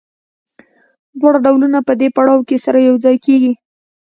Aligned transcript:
دواړه 1.19 1.39
ډولونه 1.45 1.79
په 1.87 1.93
دې 1.99 2.07
پړاو 2.15 2.47
کې 2.47 2.57
سره 2.65 2.79
یوځای 2.89 3.15
کېږي 3.25 3.51